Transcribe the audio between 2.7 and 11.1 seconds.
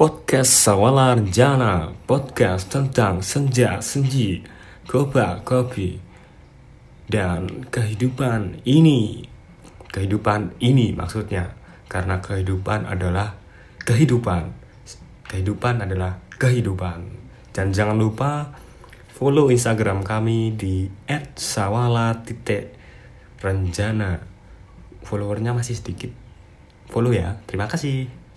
tentang senja, senji, goba, kopi, Dan kehidupan ini. Kehidupan ini